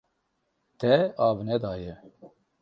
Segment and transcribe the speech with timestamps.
[0.83, 0.93] Te
[1.27, 1.95] av nedaye.